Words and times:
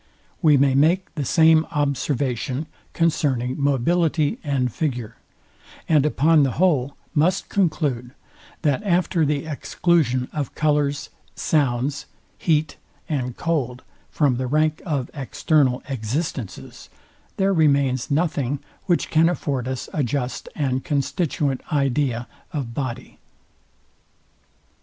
We 0.41 0.57
may 0.57 0.73
make 0.73 1.13
the 1.13 1.23
same 1.23 1.63
observation 1.65 2.65
concerning 2.93 3.61
mobility 3.61 4.39
and 4.43 4.73
figure; 4.73 5.17
and 5.87 6.07
upon 6.07 6.41
the 6.41 6.53
whole 6.53 6.95
must 7.13 7.49
conclude, 7.49 8.09
that 8.63 8.81
after 8.81 9.27
the 9.27 9.45
exclusion 9.45 10.27
of 10.33 10.55
colours, 10.55 11.11
sounds, 11.35 12.07
heat 12.39 12.77
and 13.07 13.37
cold 13.37 13.83
from 14.09 14.37
the 14.37 14.47
rank 14.47 14.81
of 14.87 15.11
external 15.13 15.83
existences, 15.87 16.89
there 17.37 17.53
remains 17.53 18.09
nothing, 18.09 18.57
which 18.87 19.11
can 19.11 19.29
afford 19.29 19.67
us 19.67 19.87
a 19.93 20.03
just 20.03 20.49
and 20.55 20.83
constituent 20.83 21.61
idea 21.71 22.27
of 22.51 22.73
body. 22.73 23.19